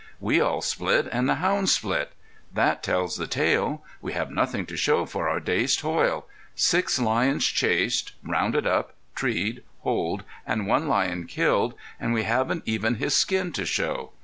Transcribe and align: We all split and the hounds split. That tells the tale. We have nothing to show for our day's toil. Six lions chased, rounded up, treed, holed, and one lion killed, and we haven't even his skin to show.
We 0.19 0.41
all 0.41 0.61
split 0.63 1.07
and 1.11 1.29
the 1.29 1.35
hounds 1.35 1.73
split. 1.73 2.13
That 2.51 2.81
tells 2.81 3.17
the 3.17 3.27
tale. 3.27 3.83
We 4.01 4.13
have 4.13 4.31
nothing 4.31 4.65
to 4.65 4.75
show 4.75 5.05
for 5.05 5.29
our 5.29 5.39
day's 5.39 5.75
toil. 5.77 6.25
Six 6.55 6.97
lions 6.97 7.45
chased, 7.45 8.13
rounded 8.23 8.65
up, 8.65 8.95
treed, 9.13 9.61
holed, 9.81 10.23
and 10.43 10.65
one 10.65 10.87
lion 10.87 11.27
killed, 11.27 11.75
and 11.99 12.13
we 12.15 12.23
haven't 12.23 12.63
even 12.65 12.95
his 12.95 13.15
skin 13.15 13.51
to 13.51 13.63
show. 13.67 14.13